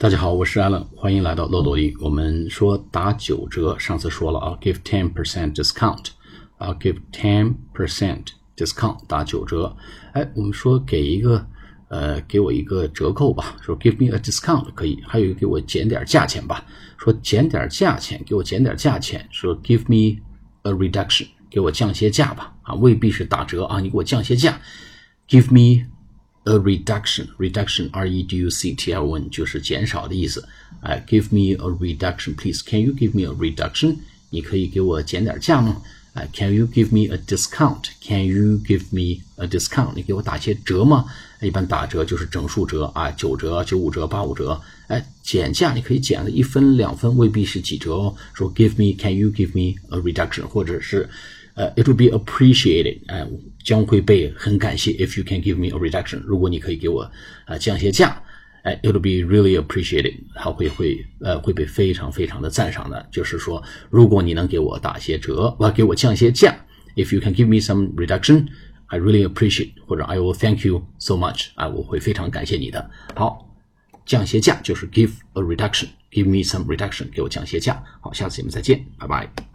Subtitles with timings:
[0.00, 1.92] 大家好，我是 Allen，欢迎来到漏斗里。
[1.98, 6.10] 我们说打九折，上次说了啊，give ten percent discount，
[6.56, 8.26] 啊，give ten percent
[8.56, 9.76] discount 打九折。
[10.12, 11.44] 哎，我们说给一个
[11.88, 16.64] 呃，给我一个折扣吧，说 give me a discount 可以，还有一个给我减点价钱吧，
[16.96, 20.22] 说减点价钱，给我减点价钱，说 give me
[20.62, 24.60] a reduction，给我降些价吧，啊，未必是打折啊，你给我降些价
[25.28, 25.88] ，give me。
[26.47, 30.47] a reduction reduction r e d u c t l n 就是减少的意思。
[30.81, 32.61] 哎，give me a reduction please.
[32.65, 33.97] Can you give me a reduction？
[34.29, 35.81] 你可以给我减点价吗？
[36.13, 39.93] 哎，Can you give me a discount？Can you give me a discount？
[39.95, 41.05] 你给我打些折吗？
[41.41, 44.61] 一般打折就是整数折啊，九折、九五折、八五折。
[44.87, 48.15] 哎，减价你可以减了一分两分，未必是几折哦。
[48.33, 50.43] 说 give me，Can you give me a reduction？
[50.43, 51.09] 或者是
[51.58, 53.26] 呃，it will be appreciated，哎，
[53.64, 54.92] 将会被很感谢。
[54.92, 57.10] If you can give me a reduction，如果你可以给我
[57.46, 58.22] 啊降些价，
[58.62, 63.04] 哎，it will be really appreciated，它会会呃会被非常非常的赞赏的。
[63.10, 63.60] 就是说，
[63.90, 66.56] 如果你能给我打些折，我给我降些价
[66.94, 72.88] ，if you can give me some reduction，I really appreciate，或者 I will thank you so much，啊，我会非常感谢你的。
[73.16, 73.52] 好，
[74.06, 77.82] 降些价就是 give a reduction，give me some reduction，给我降些价。
[78.00, 79.48] 好，下次节目再见，拜拜。